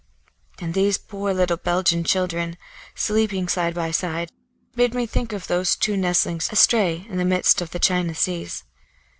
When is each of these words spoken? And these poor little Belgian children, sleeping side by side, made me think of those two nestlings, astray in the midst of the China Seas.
And 0.59 0.73
these 0.73 0.97
poor 0.97 1.31
little 1.31 1.57
Belgian 1.57 2.03
children, 2.03 2.57
sleeping 2.95 3.47
side 3.47 3.75
by 3.75 3.91
side, 3.91 4.31
made 4.75 4.95
me 4.95 5.05
think 5.05 5.31
of 5.31 5.45
those 5.45 5.75
two 5.75 5.95
nestlings, 5.95 6.49
astray 6.51 7.05
in 7.07 7.17
the 7.19 7.23
midst 7.23 7.61
of 7.61 7.69
the 7.69 7.77
China 7.77 8.15
Seas. 8.15 8.63